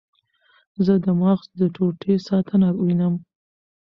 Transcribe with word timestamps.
زه 0.85 0.93
د 1.05 1.07
مغز 1.21 1.47
د 1.59 1.61
ټوټې 1.75 2.13
ساتنه 2.27 2.67
وینم. 2.79 3.15